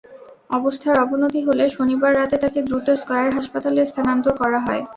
[0.49, 4.81] অবস্থার অবনতি হলে শনিবার রাতে তাঁকে দ্রুত স্কয়ার হাসপাতালে স্থানান্তর করা হয়।